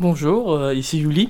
Bonjour, 0.00 0.54
euh, 0.54 0.74
ici 0.74 1.00
Julie. 1.00 1.28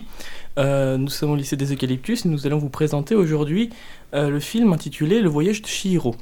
Euh, 0.58 0.98
nous 0.98 1.08
sommes 1.08 1.30
au 1.30 1.36
lycée 1.36 1.56
des 1.56 1.72
Eucalyptus 1.72 2.26
et 2.26 2.28
nous 2.28 2.46
allons 2.46 2.58
vous 2.58 2.68
présenter 2.68 3.14
aujourd'hui 3.14 3.70
euh, 4.12 4.28
le 4.28 4.40
film 4.40 4.74
intitulé 4.74 5.22
Le 5.22 5.30
voyage 5.30 5.62
de 5.62 5.66
Chihiro. 5.66 6.14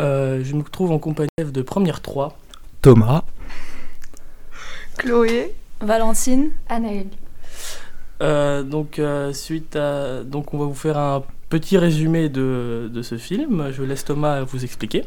Euh, 0.00 0.42
je 0.42 0.54
me 0.54 0.62
trouve 0.62 0.90
en 0.90 0.98
compagnie 0.98 1.28
de 1.38 1.60
première 1.60 2.00
3. 2.00 2.38
Thomas. 2.80 3.24
Chloé. 4.96 5.54
Valentine. 5.82 6.52
Anaël. 6.70 7.08
Euh, 8.22 8.62
donc, 8.62 8.98
euh, 8.98 9.34
suite 9.34 9.76
à. 9.76 10.24
Donc, 10.24 10.54
on 10.54 10.58
va 10.58 10.64
vous 10.64 10.74
faire 10.74 10.96
un 10.96 11.24
petit 11.50 11.76
résumé 11.76 12.30
de, 12.30 12.90
de 12.90 13.02
ce 13.02 13.18
film. 13.18 13.70
Je 13.70 13.82
laisse 13.82 14.04
Thomas 14.04 14.42
vous 14.42 14.64
expliquer. 14.64 15.04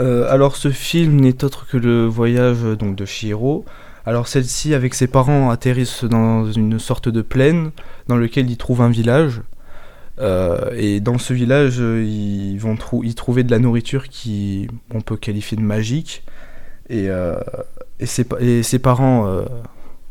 Euh, 0.00 0.30
alors 0.30 0.56
ce 0.56 0.70
film 0.70 1.20
n'est 1.20 1.44
autre 1.44 1.66
que 1.68 1.76
le 1.76 2.06
voyage 2.06 2.62
donc 2.62 2.96
de 2.96 3.04
Chihiro. 3.04 3.64
Alors 4.06 4.28
celle-ci 4.28 4.72
avec 4.72 4.94
ses 4.94 5.08
parents 5.08 5.50
atterrissent 5.50 6.04
dans 6.04 6.50
une 6.50 6.78
sorte 6.78 7.08
de 7.08 7.22
plaine 7.22 7.72
dans 8.06 8.16
lequel 8.16 8.48
ils 8.48 8.56
trouvent 8.56 8.82
un 8.82 8.88
village. 8.88 9.42
Euh, 10.20 10.70
et 10.76 11.00
dans 11.00 11.18
ce 11.18 11.34
village, 11.34 11.78
ils 11.78 12.56
vont 12.56 12.76
trou- 12.76 13.02
y 13.02 13.14
trouver 13.16 13.42
de 13.42 13.50
la 13.50 13.58
nourriture 13.58 14.08
qui 14.08 14.68
on 14.94 15.00
peut 15.00 15.16
qualifier 15.16 15.56
de 15.56 15.62
magique. 15.62 16.22
Et, 16.88 17.10
euh, 17.10 17.40
et, 17.98 18.06
ses, 18.06 18.78
parents 18.78 19.26
euh, 19.26 19.42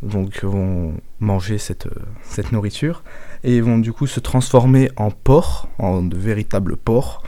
donc, 0.01 0.43
vont 0.43 0.93
manger 1.21 1.57
cette, 1.57 1.87
cette 2.21 2.51
nourriture 2.51 3.01
et 3.45 3.61
vont 3.61 3.77
du 3.77 3.93
coup 3.93 4.07
se 4.07 4.19
transformer 4.19 4.91
en 4.97 5.09
porcs, 5.09 5.69
en 5.79 6.03
de 6.03 6.17
véritables 6.17 6.75
porcs. 6.75 7.23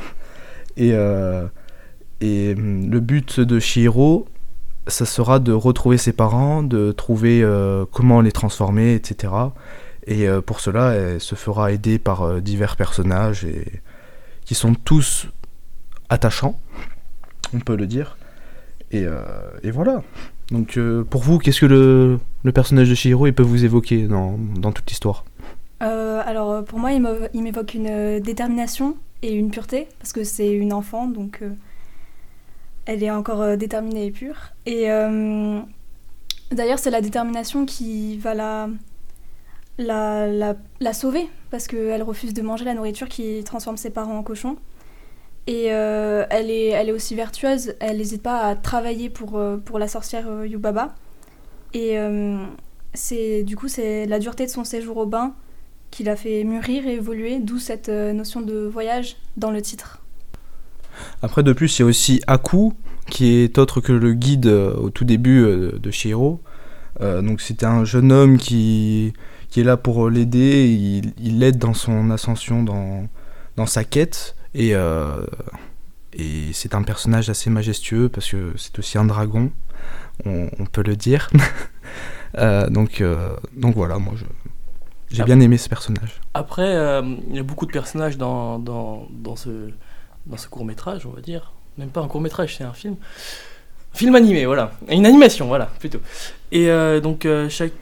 Et, 0.75 0.89
et 0.89 2.53
hum, 2.58 2.91
le 2.91 2.99
but 2.99 3.39
de 3.39 3.58
Shihiro, 3.58 4.27
ça 4.88 5.05
sera 5.05 5.40
de 5.40 5.52
retrouver 5.52 5.98
ses 5.98 6.14
parents, 6.14 6.64
de 6.64 6.91
trouver 6.91 7.41
euh, 7.44 7.86
comment 7.91 8.22
les 8.22 8.32
transformer, 8.32 8.94
etc. 8.94 9.34
Et 10.05 10.28
euh, 10.28 10.41
pour 10.41 10.59
cela, 10.59 10.94
elle 10.94 11.22
se 11.22 11.36
fera 11.36 11.72
aider 11.72 12.00
par 12.00 12.23
euh, 12.23 12.39
divers 12.42 12.75
personnages 12.75 13.45
et, 13.45 13.81
qui 14.45 14.56
sont 14.56 14.73
tous 14.73 15.28
attachants, 16.09 16.59
on 17.53 17.59
peut 17.59 17.76
le 17.76 17.86
dire. 17.86 18.17
Et, 18.92 19.06
voilà. 19.70 20.02
Donc 20.52 20.80
pour 21.09 21.22
vous, 21.22 21.39
qu'est-ce 21.39 21.59
que 21.59 21.66
le, 21.66 22.52
personnage 22.54 22.89
de 22.89 22.95
Shihiro 22.95 23.30
peut 23.33 23.44
vous 23.44 23.66
évoquer 23.66 24.08
dans, 24.08 24.38
dans 24.38 24.72
toute 24.72 24.89
l'histoire? 24.89 25.26
Alors 25.81 26.64
pour 26.64 26.80
moi, 26.80 26.94
il 26.94 27.02
m'évo- 27.02 27.28
il 27.33 27.44
m'évoque 27.44 27.73
une 27.73 28.22
détermination 28.22 28.95
et 29.22 29.33
une 29.33 29.52
pureté, 29.52 29.89
parce 30.00 30.14
que 30.14 30.23
c'est 30.23 30.50
une 30.50 30.72
enfant, 30.72 31.08
donc 31.08 31.44
elle 32.88 33.03
est 33.03 33.11
encore 33.11 33.41
euh, 33.41 33.55
déterminée 33.57 34.05
et 34.07 34.11
pure. 34.11 34.53
Et 34.66 34.89
euh, 34.89 35.59
d'ailleurs, 36.52 36.80
c'est 36.80 36.89
la 36.89 37.02
détermination 37.02 37.66
qui 37.66 38.17
va 38.17 38.33
la, 38.33 38.69
la, 39.77 40.27
la, 40.27 40.55
la 40.80 40.93
sauver, 40.93 41.30
parce 41.52 41.67
qu'elle 41.67 42.02
refuse 42.02 42.33
de 42.33 42.41
manger 42.41 42.63
la 42.65 42.73
nourriture 42.73 43.09
qui 43.09 43.43
transforme 43.43 43.77
ses 43.77 43.89
parents 43.89 44.17
en 44.17 44.23
cochons. 44.23 44.55
Et 45.47 45.73
euh, 45.73 46.25
elle, 46.30 46.49
est, 46.49 46.69
elle 46.69 46.89
est 46.89 46.93
aussi 46.93 47.13
vertueuse, 47.13 47.75
elle 47.80 47.97
n'hésite 47.97 48.23
pas 48.23 48.39
à 48.39 48.55
travailler 48.55 49.09
pour, 49.09 49.39
pour 49.63 49.80
la 49.80 49.88
sorcière 49.88 50.45
Yubaba. 50.45 50.95
Et 51.73 51.97
c'est 52.93 53.43
du 53.43 53.55
coup, 53.55 53.69
c'est 53.69 54.05
la 54.08 54.19
dureté 54.19 54.45
de 54.45 54.52
son 54.52 54.65
séjour 54.65 54.97
au 54.97 55.05
bain 55.05 55.35
qui 55.89 56.03
l'a 56.03 56.17
fait 56.17 56.43
mûrir 56.43 56.85
et 56.85 56.95
évoluer, 56.95 57.39
d'où 57.39 57.59
cette 57.59 57.88
notion 57.88 58.41
de 58.41 58.65
voyage 58.65 59.15
dans 59.38 59.52
le 59.52 59.61
titre. 59.61 60.02
Après, 61.22 61.44
de 61.44 61.54
plus, 61.54 61.78
il 61.78 61.82
y 61.82 61.86
a 61.86 61.88
aussi 61.88 62.22
Aku, 62.28 62.73
qui 63.10 63.36
est 63.36 63.58
autre 63.58 63.82
que 63.82 63.92
le 63.94 64.14
guide 64.14 64.48
euh, 64.48 64.73
au 64.76 64.90
tout 64.90 65.06
début 65.06 65.44
euh, 65.44 65.72
de 65.80 65.92
Shihiro. 65.92 66.42
Euh, 67.02 67.22
donc, 67.22 67.42
c'était 67.42 67.66
un 67.66 67.86
jeune 67.86 68.12
homme 68.12 68.38
qui, 68.38 69.14
qui 69.50 69.62
est 69.62 69.64
là 69.64 69.78
pour 69.78 70.10
l'aider. 70.10 70.66
Il 71.20 71.40
l'aide 71.40 71.58
dans 71.58 71.73
son 71.73 72.12
ascension, 72.12 72.64
dans, 72.64 73.08
dans 73.56 73.66
sa 73.66 73.84
quête. 73.84 74.36
Et, 74.54 74.73
et 76.14 76.52
c'est 76.54 76.73
un 76.73 76.82
personnage 76.82 77.30
assez 77.30 77.50
majestueux 77.52 78.10
parce 78.10 78.32
que 78.32 78.54
c'est 78.58 78.80
aussi 78.80 78.98
un 78.98 79.06
dragon, 79.06 79.52
on, 80.26 80.50
on 80.58 80.66
peut 80.66 80.82
le 80.83 80.95
dire. 80.95 81.30
Donc, 82.70 83.04
donc 83.56 83.76
voilà, 83.76 83.98
moi 83.98 84.14
je- 84.16 84.26
j'ai 85.10 85.23
bien 85.23 85.39
aimé 85.39 85.58
ce 85.58 85.70
personnage. 85.70 86.20
Après, 86.33 86.72
il 87.30 87.36
y 87.36 87.39
a 87.39 87.44
beaucoup 87.44 87.66
de 87.66 87.72
personnages 87.72 88.17
dans, 88.17 88.60
dans, 88.60 89.08
dans 89.11 89.36
ce, 89.36 89.70
dans 90.27 90.38
ce 90.38 90.48
court-métrage, 90.48 91.05
on 91.05 91.11
va 91.11 91.21
dire. 91.21 91.54
Même 91.77 91.89
pas 91.89 92.02
un 92.02 92.08
court-métrage, 92.08 92.55
c'est 92.58 92.64
un 92.64 92.73
film. 92.73 92.95
Film 93.93 94.15
animé, 94.15 94.45
voilà. 94.45 94.71
Une 94.89 95.05
animation, 95.05 95.48
voilà, 95.48 95.65
plutôt. 95.80 95.99
Et 96.52 96.70
euh, 96.70 96.99
donc, 96.99 97.26
euh, 97.26 97.49
chaque, 97.49 97.73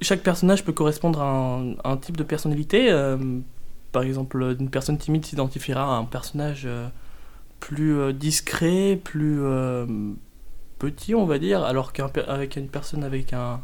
chaque 0.00 0.20
personnage 0.20 0.64
peut 0.64 0.72
correspondre 0.72 1.20
à 1.22 1.60
un, 1.84 1.96
type 1.96 2.16
de 2.16 2.22
personnalité. 2.22 2.90
euh, 2.90 3.16
par 3.92 4.02
exemple, 4.02 4.56
une 4.58 4.68
personne 4.68 4.98
timide 4.98 5.24
s'identifiera 5.24 5.82
à 5.82 5.98
un 5.98 6.04
personnage 6.04 6.68
plus 7.58 8.12
discret, 8.12 9.00
plus 9.02 9.40
petit, 10.78 11.14
on 11.14 11.24
va 11.24 11.38
dire, 11.38 11.64
alors 11.64 11.94
qu'avec 11.94 12.56
une 12.56 12.68
personne 12.68 13.02
avec 13.02 13.32
un 13.32 13.60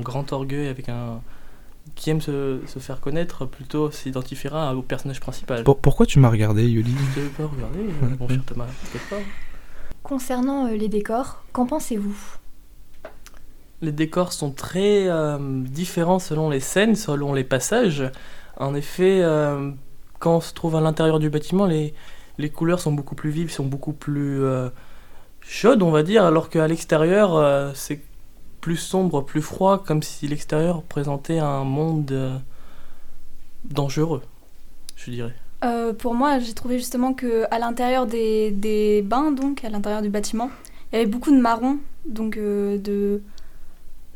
grand 0.00 0.32
orgueil, 0.32 0.68
avec 0.68 0.88
un, 0.88 1.20
qui 1.94 2.10
aime 2.10 2.20
se, 2.20 2.60
se 2.66 2.78
faire 2.78 3.00
connaître 3.00 3.46
plutôt 3.46 3.90
s'identifiera 3.90 4.74
au 4.74 4.82
personnage 4.82 5.20
principal. 5.20 5.64
Pour- 5.64 5.78
pourquoi 5.78 6.06
tu 6.06 6.18
m'as 6.18 6.30
regardé, 6.30 6.64
Yuli 6.66 6.94
Je 7.14 7.20
ne 7.20 7.28
pas 7.28 7.44
regarder, 7.46 7.78
euh, 7.80 8.16
mon 8.20 8.28
cher 8.28 8.40
Thomas, 8.46 8.66
peut-être 8.92 9.08
pas. 9.10 9.16
Concernant 10.02 10.66
euh, 10.66 10.76
les 10.76 10.88
décors, 10.88 11.44
qu'en 11.52 11.66
pensez-vous? 11.66 12.16
Les 13.82 13.92
décors 13.92 14.32
sont 14.32 14.50
très 14.50 15.08
euh, 15.08 15.38
différents 15.40 16.18
selon 16.18 16.48
les 16.50 16.60
scènes, 16.60 16.94
selon 16.96 17.32
les 17.34 17.44
passages. 17.44 18.04
En 18.56 18.74
effet, 18.74 19.20
euh, 19.22 19.70
quand 20.20 20.36
on 20.36 20.40
se 20.40 20.54
trouve 20.54 20.76
à 20.76 20.80
l'intérieur 20.80 21.18
du 21.18 21.28
bâtiment, 21.28 21.66
les, 21.66 21.92
les 22.38 22.50
couleurs 22.50 22.80
sont 22.80 22.92
beaucoup 22.92 23.14
plus 23.14 23.30
vives, 23.30 23.50
sont 23.50 23.66
beaucoup 23.66 23.92
plus 23.92 24.42
euh, 24.42 24.68
chaudes, 25.40 25.82
on 25.82 25.90
va 25.90 26.02
dire, 26.02 26.24
alors 26.24 26.48
qu'à 26.48 26.66
l'extérieur, 26.66 27.34
euh, 27.36 27.72
c'est 27.74 28.00
plus 28.64 28.76
sombre, 28.78 29.20
plus 29.22 29.42
froid, 29.42 29.84
comme 29.86 30.02
si 30.02 30.26
l'extérieur 30.26 30.76
représentait 30.76 31.38
un 31.38 31.64
monde 31.64 32.10
euh, 32.12 32.38
dangereux, 33.64 34.22
je 34.96 35.10
dirais. 35.10 35.34
Euh, 35.64 35.92
pour 35.92 36.14
moi, 36.14 36.38
j'ai 36.38 36.54
trouvé 36.54 36.78
justement 36.78 37.12
que 37.12 37.44
à 37.50 37.58
l'intérieur 37.58 38.06
des, 38.06 38.50
des 38.52 39.02
bains, 39.02 39.32
donc 39.32 39.62
à 39.64 39.68
l'intérieur 39.68 40.00
du 40.00 40.08
bâtiment, 40.08 40.48
il 40.90 40.96
y 40.96 40.98
avait 41.02 41.10
beaucoup 41.10 41.30
de 41.30 41.38
marron, 41.38 41.76
donc 42.06 42.38
euh, 42.38 42.78
de, 42.78 43.20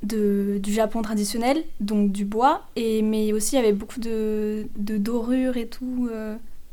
de- 0.03 0.59
du 0.63 0.73
Japon 0.73 1.03
traditionnel, 1.03 1.63
donc 1.81 2.11
du 2.11 2.25
bois, 2.25 2.63
et, 2.75 3.03
mais 3.03 3.35
aussi 3.35 3.57
il 3.57 3.59
y 3.59 3.63
avait 3.63 3.75
beaucoup 3.75 4.01
de, 4.01 4.67
de 4.79 4.97
dorures 4.97 5.59
et 5.59 5.67
tout, 5.67 6.09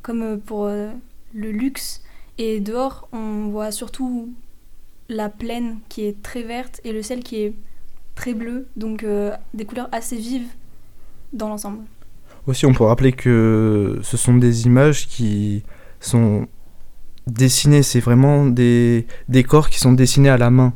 comme 0.02 0.40
pour 0.40 0.68
le 0.68 1.52
luxe. 1.52 2.02
Et 2.38 2.62
dehors, 2.62 3.10
on 3.12 3.48
voit 3.50 3.72
surtout 3.72 4.30
la 5.10 5.30
plaine 5.30 5.80
qui 5.90 6.06
est 6.06 6.22
très 6.22 6.44
verte 6.44 6.82
et 6.84 6.92
le 6.92 7.02
ciel 7.02 7.24
qui 7.24 7.44
est 7.44 7.54
très 8.16 8.34
bleu, 8.34 8.68
donc 8.76 9.04
euh, 9.04 9.32
des 9.54 9.66
couleurs 9.66 9.90
assez 9.92 10.16
vives 10.16 10.48
dans 11.34 11.50
l'ensemble. 11.50 11.84
Aussi, 12.48 12.66
on 12.66 12.74
peut 12.74 12.84
rappeler 12.84 13.12
que 13.12 14.00
ce 14.04 14.18
sont 14.18 14.36
des 14.36 14.66
images 14.66 15.08
qui 15.08 15.64
sont 16.00 16.48
dessinées, 17.28 17.84
c'est 17.84 18.00
vraiment 18.00 18.46
des 18.46 19.08
décors 19.30 19.70
qui 19.70 19.80
sont 19.80 19.94
dessinés 19.94 20.30
à 20.30 20.38
la 20.38 20.52
main. 20.52 20.74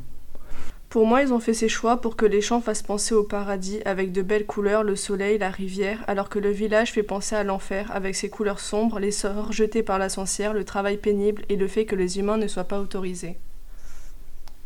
Pour 0.90 1.06
moi, 1.06 1.22
ils 1.22 1.32
ont 1.32 1.40
fait 1.40 1.54
ces 1.54 1.70
choix 1.70 2.02
pour 2.02 2.16
que 2.16 2.26
les 2.26 2.42
champs 2.42 2.62
fassent 2.62 2.82
penser 2.82 3.14
au 3.14 3.24
paradis 3.24 3.80
avec 3.86 4.12
de 4.12 4.24
belles 4.24 4.48
couleurs, 4.48 4.84
le 4.84 4.96
soleil, 4.96 5.38
la 5.38 5.52
rivière, 5.52 6.04
alors 6.08 6.30
que 6.30 6.40
le 6.40 6.50
village 6.50 6.94
fait 6.94 7.04
penser 7.04 7.36
à 7.36 7.44
l'enfer 7.44 7.92
avec 7.94 8.16
ses 8.16 8.30
couleurs 8.30 8.60
sombres, 8.60 9.00
les 9.00 9.12
sorts 9.12 9.52
jetés 9.52 9.84
par 9.84 10.00
la 10.00 10.10
sorcière, 10.10 10.54
le 10.54 10.64
travail 10.64 10.98
pénible 10.98 11.44
et 11.50 11.58
le 11.58 11.68
fait 11.68 11.86
que 11.86 11.96
les 11.96 12.18
humains 12.18 12.38
ne 12.38 12.48
soient 12.48 12.64
pas 12.64 12.80
autorisés. 12.80 13.38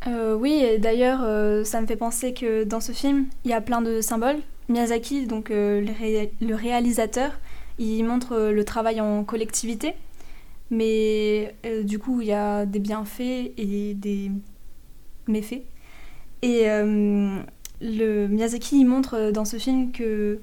Euh, 0.07 0.35
oui, 0.35 0.65
d'ailleurs, 0.79 1.21
euh, 1.23 1.63
ça 1.63 1.79
me 1.81 1.87
fait 1.87 1.95
penser 1.95 2.33
que 2.33 2.63
dans 2.65 2.81
ce 2.81 2.91
film, 2.91 3.27
il 3.45 3.51
y 3.51 3.53
a 3.53 3.61
plein 3.61 3.81
de 3.81 4.01
symboles. 4.01 4.39
Miyazaki, 4.69 5.27
donc 5.27 5.51
euh, 5.51 5.81
le, 5.81 5.91
ré- 5.91 6.33
le 6.41 6.55
réalisateur, 6.55 7.31
il 7.79 8.03
montre 8.03 8.37
le 8.51 8.65
travail 8.65 9.01
en 9.01 9.23
collectivité, 9.23 9.93
mais 10.69 11.55
du 11.83 11.99
coup, 11.99 12.21
il 12.21 12.27
y 12.27 12.33
a 12.33 12.65
des 12.65 12.79
bienfaits 12.79 13.51
et 13.57 13.93
des 13.95 14.31
méfaits. 15.27 15.63
Et 16.41 16.65
Miyazaki, 17.81 18.79
il 18.81 18.85
montre 18.85 19.31
dans 19.31 19.45
ce 19.45 19.57
film 19.57 19.91
que 19.91 20.39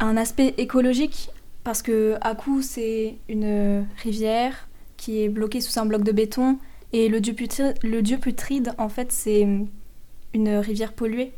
un 0.00 0.16
aspect 0.16 0.54
écologique, 0.58 1.30
parce 1.62 1.80
que 1.82 2.16
Aku, 2.20 2.62
c'est 2.62 3.16
une 3.28 3.86
rivière 4.02 4.68
qui 4.96 5.22
est 5.22 5.28
bloquée 5.28 5.60
sous 5.60 5.78
un 5.78 5.86
bloc 5.86 6.02
de 6.02 6.12
béton, 6.12 6.58
et 6.96 7.08
le 7.08 7.20
dieu, 7.20 8.18
putride, 8.18 8.72
en 8.78 8.88
fait, 8.88 9.10
c'est 9.10 9.40
une 10.32 10.48
rivière 10.48 10.92
polluée. 10.92 11.32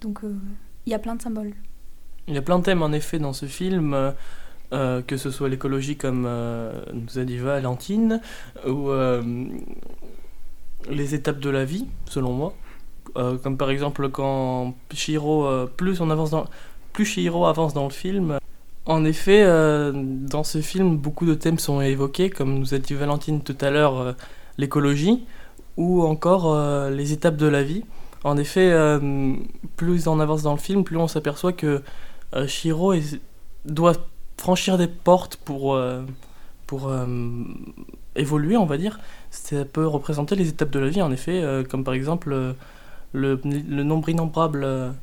Donc, 0.00 0.22
euh, 0.22 0.36
il 0.86 0.92
y 0.92 0.94
a 0.94 1.00
plein 1.00 1.16
de 1.16 1.20
symboles. 1.20 1.52
Il 2.28 2.34
y 2.34 2.38
a 2.38 2.42
plein 2.42 2.60
de 2.60 2.64
thèmes 2.64 2.80
en 2.80 2.92
effet 2.92 3.18
dans 3.18 3.32
ce 3.32 3.46
film, 3.46 3.92
euh, 3.92 4.12
euh, 4.72 5.02
que 5.02 5.16
ce 5.16 5.32
soit 5.32 5.48
l'écologie 5.48 5.96
comme 5.96 6.22
nous 6.92 7.18
a 7.18 7.24
dit 7.24 7.38
Valentine, 7.38 8.20
ou 8.68 8.90
les 10.88 11.14
étapes 11.16 11.40
de 11.40 11.50
la 11.50 11.64
vie, 11.64 11.86
selon 12.06 12.32
moi. 12.32 12.54
Comme 13.14 13.56
par 13.56 13.70
exemple 13.70 14.08
quand 14.10 14.74
Shiro, 14.92 15.66
plus 15.76 16.00
on 16.00 16.08
avance 16.10 16.30
dans, 16.30 16.46
plus 16.92 17.04
Shihiro 17.04 17.46
avance 17.46 17.74
dans 17.74 17.84
le 17.84 17.92
film, 17.92 18.38
en 18.86 19.04
effet, 19.04 19.44
dans 19.92 20.44
ce 20.44 20.60
film, 20.60 20.98
beaucoup 20.98 21.26
de 21.26 21.34
thèmes 21.34 21.58
sont 21.58 21.80
évoqués, 21.80 22.30
comme 22.30 22.60
nous 22.60 22.74
a 22.74 22.78
dit 22.78 22.94
Valentine 22.94 23.42
tout 23.42 23.56
à 23.60 23.70
l'heure, 23.70 24.14
l'écologie, 24.58 25.24
ou 25.76 26.02
encore 26.02 26.52
euh, 26.52 26.90
les 26.90 27.12
étapes 27.12 27.36
de 27.36 27.46
la 27.46 27.62
vie. 27.62 27.84
En 28.24 28.38
effet, 28.38 28.72
plus 29.76 30.06
on 30.06 30.18
avance 30.18 30.42
dans 30.42 30.52
le 30.54 30.58
film, 30.58 30.82
plus 30.82 30.96
on 30.96 31.06
s'aperçoit 31.06 31.52
que 31.52 31.82
Shiro 32.46 32.94
doit 33.66 33.92
franchir 34.38 34.78
des 34.78 34.86
portes 34.86 35.36
pour, 35.36 35.78
pour 36.66 36.90
évoluer, 38.16 38.56
on 38.56 38.64
va 38.64 38.78
dire. 38.78 38.98
Ça 39.30 39.66
peut 39.66 39.86
représenter 39.86 40.36
les 40.36 40.48
étapes 40.48 40.70
de 40.70 40.78
la 40.78 40.88
vie, 40.88 41.02
en 41.02 41.12
effet, 41.12 41.44
comme 41.68 41.84
par 41.84 41.92
exemple 41.92 42.34
le, 43.12 43.38
le 43.44 43.82
nombre 43.82 44.08
innombrable 44.08 44.94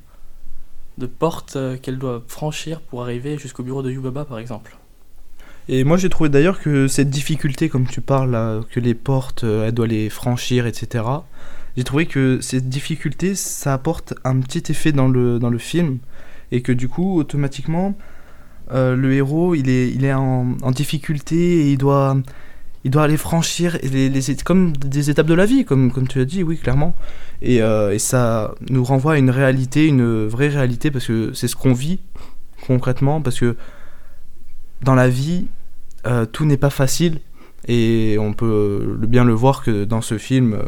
de 0.97 1.06
portes 1.06 1.56
euh, 1.56 1.77
qu'elle 1.77 1.97
doit 1.97 2.24
franchir 2.27 2.81
pour 2.81 3.01
arriver 3.01 3.38
jusqu'au 3.38 3.63
bureau 3.63 3.81
de 3.81 3.92
Yubaba 3.92 4.25
par 4.25 4.39
exemple. 4.39 4.77
Et 5.69 5.84
moi 5.84 5.98
j'ai 5.98 6.10
trouvé 6.10 6.30
d'ailleurs 6.30 6.60
que 6.60 6.88
cette 6.88 7.10
difficulté, 7.10 7.69
comme 7.69 7.86
tu 7.86 8.02
parles, 8.02 8.63
que 8.72 8.80
les 8.80 8.94
portes, 8.94 9.44
euh, 9.44 9.68
elle 9.68 9.74
doit 9.74 9.88
les 9.88 10.10
franchir, 10.10 10.66
etc. 10.66 11.04
J'ai 11.78 11.84
trouvé 11.84 12.06
que 12.06 12.40
cette 12.42 12.68
difficulté, 12.68 13.36
ça 13.36 13.74
apporte 13.74 14.13
un 14.24 14.40
petit 14.40 14.72
effet 14.72 14.92
dans 14.92 15.08
le, 15.08 15.40
dans 15.40 15.50
le 15.50 15.58
film, 15.58 16.00
et 16.52 16.62
que 16.62 16.72
du 16.72 16.90
coup, 16.90 17.18
automatiquement, 17.18 17.96
euh, 18.74 18.96
le 18.96 19.13
héros, 19.13 19.56
il 19.56 19.69
est, 19.69 19.90
il 19.90 20.04
est 20.04 20.13
en, 20.13 20.56
difficulté, 20.72 21.36
et 21.36 21.72
il 21.72 21.78
doit, 21.78 22.18
il 22.84 22.92
doit 22.92 23.04
aller 23.04 23.16
franchir 23.16 23.78
les, 23.84 24.12
comme 24.44 24.74
des 24.75 25.10
étapes 25.10 25.28
de 25.28 25.34
la 25.34 25.46
vie, 25.46 25.64
comme, 25.64 25.92
comme 25.92 26.07
tu 26.07 26.19
as 26.19 26.25
dit, 26.25 26.44
oui, 26.44 26.57
clairement. 26.57 26.96
Et, 27.42 27.62
euh, 27.62 27.94
et, 27.94 28.00
ça 28.00 28.56
nous 28.69 28.84
renvoie 28.84 29.14
à 29.14 29.18
une 29.18 29.30
réalité, 29.30 29.88
une 29.88 30.25
vraie 30.25 30.50
réalité, 30.50 30.92
parce 30.92 31.07
que 31.07 31.31
c'est 31.34 31.48
ce 31.48 31.56
qu'on 31.56 31.74
vit 31.74 32.00
concrètement, 32.68 33.22
parce 33.22 33.40
que 33.40 33.56
dans 34.81 34.95
la 34.95 35.07
vie, 35.07 35.48
euh, 36.07 36.25
tout 36.25 36.45
n'est 36.45 36.57
pas 36.57 36.69
facile, 36.69 37.19
et 37.68 38.18
on 38.19 38.33
peut 38.33 38.98
bien 39.07 39.24
le 39.24 39.33
voir 39.33 39.63
que 39.63 39.83
dans 39.83 40.01
ce 40.01 40.18
film, 40.18 40.54
euh, 40.54 40.63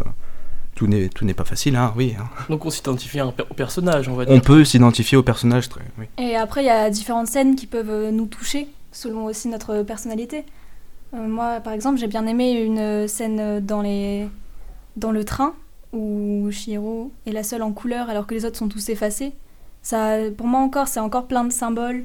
tout 0.75 0.87
n'est 0.87 1.09
tout 1.09 1.25
n'est 1.25 1.33
pas 1.33 1.45
facile, 1.45 1.75
hein, 1.75 1.93
oui. 1.95 2.15
Hein. 2.19 2.27
Donc 2.49 2.65
on 2.65 2.69
s'identifie 2.69 3.21
au 3.21 3.31
personnage, 3.55 4.07
on 4.09 4.15
va 4.15 4.25
dire. 4.25 4.35
On 4.35 4.39
peut 4.39 4.63
s'identifier 4.63 5.17
au 5.17 5.23
personnage, 5.23 5.69
très. 5.69 5.81
Oui. 5.97 6.05
Et 6.17 6.35
après, 6.35 6.63
il 6.63 6.67
y 6.67 6.69
a 6.69 6.89
différentes 6.89 7.27
scènes 7.27 7.55
qui 7.55 7.67
peuvent 7.67 8.11
nous 8.11 8.25
toucher, 8.25 8.67
selon 8.91 9.25
aussi 9.25 9.47
notre 9.47 9.83
personnalité. 9.83 10.45
Euh, 11.13 11.27
moi, 11.27 11.59
par 11.59 11.73
exemple, 11.73 11.99
j'ai 11.99 12.07
bien 12.07 12.25
aimé 12.25 12.53
une 12.53 13.07
scène 13.07 13.59
dans, 13.59 13.81
les... 13.81 14.27
dans 14.97 15.11
le 15.11 15.23
train 15.23 15.53
où 15.91 16.49
Shiro 16.51 17.11
est 17.27 17.31
la 17.31 17.43
seule 17.43 17.61
en 17.61 17.71
couleur 17.71 18.09
alors 18.09 18.25
que 18.25 18.33
les 18.33 18.45
autres 18.45 18.57
sont 18.57 18.67
tous 18.67 18.89
effacés. 18.89 19.33
Ça, 19.83 20.17
pour 20.35 20.47
moi 20.47 20.59
encore, 20.59 20.87
c'est 20.87 20.99
encore 20.99 21.27
plein 21.27 21.43
de 21.43 21.51
symboles. 21.51 22.03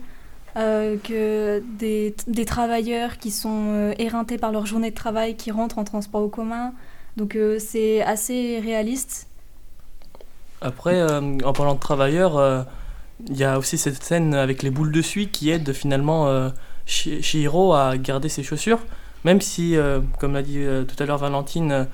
Euh, 0.59 0.97
que 0.97 1.63
des, 1.79 2.17
des, 2.27 2.45
travailleurs 2.45 3.19
qui 3.19 3.31
sont 3.31 3.69
euh, 3.69 3.95
éreintés 3.99 4.39
par 4.39 4.51
leur 4.51 4.67
journée 4.67 4.91
de 4.91 4.97
travail, 4.97 5.37
qui 5.37 5.53
rentrent 5.53 5.79
en 5.79 5.85
transport 5.85 6.23
au 6.23 6.29
commun. 6.29 6.73
Donc 7.17 7.37
c'est 7.59 8.03
assez 8.03 8.61
réaliste. 8.61 9.29
Après, 10.61 11.03
en 11.03 11.53
parlant 11.53 11.75
de 11.75 11.81
travailleurs, 11.81 12.67
il 13.29 13.37
y 13.37 13.43
a 13.43 13.59
aussi 13.59 13.77
cette 13.77 14.03
scène 14.05 14.35
avec 14.35 14.63
les 14.63 14.71
boules 14.71 14.93
de 14.93 15.03
suie 15.03 15.29
qui 15.29 15.51
aide 15.51 15.73
finalement 15.73 16.51
Shihiro 16.87 17.75
à 17.75 17.97
garder 17.99 18.29
ses 18.29 18.45
chaussures. 18.45 18.81
Même 19.25 19.41
si, 19.41 19.77
euh, 19.77 20.01
comme 20.19 20.33
l'a 20.33 20.43
dit 20.43 20.59
euh, 20.59 20.85
tout 20.85 21.01
à 21.03 21.07
l'heure 21.07 21.19
Valentine, 21.19 21.73
euh, 21.73 21.85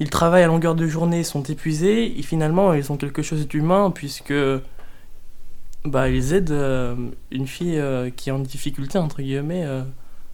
ils 0.00 0.10
travaillent 0.10 0.42
à 0.42 0.46
longueur 0.46 0.74
de 0.74 0.86
journée, 0.86 1.24
sont 1.24 1.42
épuisés, 1.42 2.18
et 2.18 2.22
finalement 2.22 2.72
ils 2.74 2.92
ont 2.92 2.96
quelque 2.96 3.22
chose 3.22 3.48
d'humain 3.48 3.90
puisque 3.90 4.34
bah, 5.84 6.08
ils 6.08 6.32
aident 6.32 6.56
une 7.30 7.46
fille 7.46 7.82
qui 8.16 8.28
est 8.28 8.32
en 8.32 8.38
difficulté, 8.38 8.98
entre 8.98 9.22
guillemets, 9.22 9.66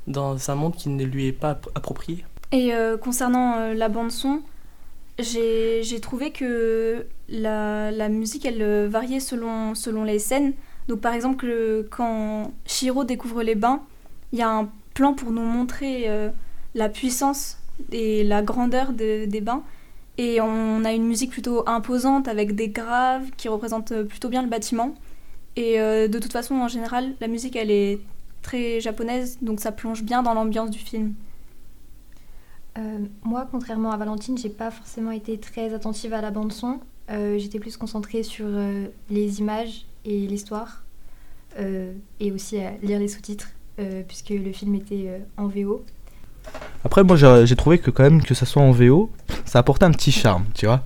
dans 0.07 0.51
un 0.51 0.55
monde 0.55 0.75
qui 0.75 0.89
ne 0.89 1.05
lui 1.05 1.27
est 1.27 1.33
pas 1.33 1.59
approprié. 1.75 2.25
Et 2.53 2.73
concernant 3.01 3.73
la 3.73 3.89
bande-son, 3.89 4.41
j'ai 5.19 6.01
trouvé 6.01 6.31
que 6.31 7.07
la, 7.29 7.91
la, 7.91 8.09
musique, 8.09 8.45
elle 8.45 8.87
variait 8.87 9.21
selon, 9.21 9.75
selon 9.75 10.05
les 10.05 10.19
scènes. 10.19 10.55
Donc 10.89 11.01
par 11.01 11.15
exemple, 11.15 11.47
quand 11.91 12.53
Shiro 12.67 13.05
découvre 13.05 13.43
les 13.43 13.55
bains, 13.55 13.83
il 14.33 14.39
y 14.39 14.43
a 14.43 14.51
un 14.51 14.69
plan 14.95 15.15
pour 15.15 15.31
nous 15.31 15.43
montrer 15.43 16.05
euh, 16.07 16.31
la 16.75 16.89
puissance 16.89 17.59
et 17.93 18.25
la 18.25 18.43
grandeur 18.43 18.93
des 18.93 19.41
bains. 19.41 19.63
Et 20.17 20.41
on 20.41 20.85
a 20.85 20.93
une 20.93 21.07
musique 21.07 21.31
plutôt 21.31 21.69
imposante 21.69 22.29
avec 22.29 22.55
des 22.55 22.69
graves 22.69 23.31
qui 23.37 23.49
représentent 23.49 23.93
euh, 23.93 24.05
plutôt 24.05 24.29
bien 24.29 24.43
le 24.43 24.49
bâtiment. 24.49 24.95
Et 25.57 25.81
euh, 25.81 26.09
de 26.09 26.19
toute 26.19 26.33
façon, 26.33 26.55
en 26.57 26.69
général, 26.69 27.15
la 27.21 27.29
musique, 27.29 27.57
elle 27.57 27.71
est 27.71 28.01
très 28.43 28.81
japonaise, 28.81 29.39
donc 29.41 29.61
ça 29.61 29.73
plonge 29.73 30.03
bien 30.03 30.23
dans 30.23 30.35
l'ambiance 30.35 30.71
du 30.71 30.79
film. 30.79 31.15
moi, 33.25 33.47
contrairement 33.51 33.93
à 33.93 33.97
Valentine, 33.97 34.37
j'ai 34.37 34.51
pas 34.51 34.71
forcément 34.71 35.13
été 35.13 35.39
très 35.39 35.73
attentive 35.73 36.13
à 36.13 36.21
la 36.21 36.31
bande 36.31 36.53
son. 36.53 36.81
J'étais 37.09 37.61
plus 37.61 37.77
concentrée 37.77 38.23
sur 38.23 38.47
les 39.11 39.39
images 39.39 39.87
et 40.05 40.27
l'histoire, 40.27 40.83
et 41.59 42.33
aussi 42.33 42.59
à 42.59 42.73
lire 42.83 42.99
les 42.99 43.09
sous-titres. 43.09 43.49
Euh, 43.81 44.03
puisque 44.07 44.31
le 44.31 44.53
film 44.53 44.77
était 44.77 45.07
euh, 45.09 45.19
en 45.37 45.49
VO. 45.49 45.85
Après, 46.85 47.03
moi, 47.03 47.17
j'ai 47.17 47.57
trouvé 47.57 47.79
que 47.79 47.91
quand 47.91 48.05
même 48.05 48.23
que 48.23 48.33
ça 48.33 48.47
soit 48.47 48.63
en 48.63 48.71
VO, 48.71 49.11
ça 49.45 49.59
apportait 49.59 49.85
un 49.85 49.91
petit 49.91 50.13
charme, 50.13 50.45
tu 50.55 50.67
vois. 50.67 50.85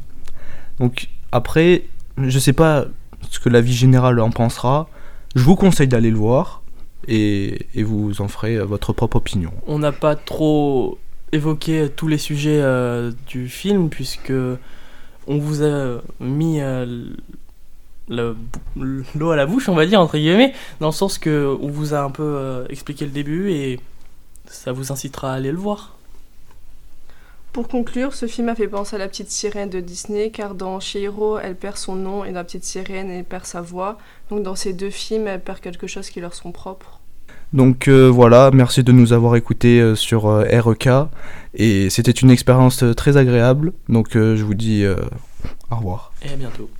Donc, 0.79 1.09
après, 1.31 1.83
je 2.17 2.39
sais 2.39 2.55
pas 2.55 2.87
ce 3.31 3.41
que 3.41 3.49
la 3.49 3.61
vie 3.61 3.75
générale 3.75 4.21
en 4.21 4.31
pensera. 4.31 4.89
Je 5.35 5.43
vous 5.43 5.57
conseille 5.57 5.89
d'aller 5.89 6.11
le 6.11 6.17
voir 6.17 6.63
et, 7.07 7.67
vous 7.77 8.21
en 8.21 8.29
ferez 8.29 8.59
votre 8.59 8.93
propre 8.93 9.17
opinion. 9.17 9.53
On 9.67 9.79
n'a 9.79 9.93
pas 9.93 10.17
trop 10.17 10.99
évoqué 11.33 11.89
tous 11.95 12.09
les 12.09 12.19
sujets 12.19 12.61
euh, 12.63 13.13
du 13.27 13.49
film 13.49 13.91
puisque 13.91 14.33
on 15.27 15.39
vous 15.39 15.63
a 15.63 16.01
mis 16.21 16.61
l'eau 18.09 19.31
à 19.31 19.37
la 19.37 19.47
bouche, 19.47 19.69
on 19.69 19.75
va 19.75 19.87
dire, 19.87 20.01
entre 20.01 20.17
guillemets, 20.17 20.53
dans 20.81 20.89
le 20.89 20.93
sens 20.93 21.19
que 21.19 21.57
on 21.61 21.69
vous 21.69 21.95
a 21.95 22.01
un 22.01 22.11
peu 22.11 22.23
euh, 22.23 22.67
expliqué 22.69 23.05
le 23.05 23.11
début 23.11 23.51
et 23.51 23.81
ça 24.47 24.73
vous 24.73 24.93
incitera 24.93 25.33
à 25.33 25.37
aller 25.37 25.53
le 25.53 25.59
voir. 25.59 25.98
Pour 27.53 27.67
conclure, 27.67 28.15
ce 28.15 28.27
film 28.27 28.49
a 28.49 28.55
fait 28.55 28.69
penser 28.69 28.97
à 28.97 28.99
la 28.99 29.09
petite 29.09 29.31
sirène 29.31 29.71
de 29.71 29.81
Disney, 29.81 30.31
car 30.31 30.55
dans 30.55 30.81
Shihiro, 30.81 31.39
elle 31.39 31.57
perd 31.57 31.77
son 31.77 31.97
nom 31.97 32.25
et 32.25 32.29
dans 32.29 32.41
la 32.41 32.45
petite 32.45 32.65
sirène, 32.65 33.11
elle 33.11 33.25
perd 33.25 33.47
sa 33.47 33.61
voix. 33.61 33.99
Donc 34.31 34.43
dans 34.43 34.55
ces 34.55 34.73
deux 34.73 34.91
films, 34.91 35.27
elle 35.27 35.41
perd 35.41 35.61
quelque 35.61 35.87
chose 35.87 36.11
qui 36.11 36.21
leur 36.21 36.35
sont 36.35 36.53
propres. 36.53 37.01
Donc 37.53 37.89
euh, 37.89 38.09
voilà, 38.09 38.51
merci 38.53 38.85
de 38.85 38.93
nous 38.93 39.15
avoir 39.15 39.35
écoutés 39.35 39.81
euh, 39.81 39.95
sur 39.95 40.25
REK. 40.25 40.89
Et 41.55 41.91
c'était 41.91 42.13
une 42.13 42.31
expérience 42.31 42.85
très 42.97 43.17
agréable. 43.17 43.73
Donc 43.89 44.11
je 44.13 44.43
vous 44.43 44.55
dis 44.55 44.85
au 45.71 45.77
revoir. 45.77 46.13
Et 46.23 46.33
à 46.33 46.37
bientôt. 46.37 46.71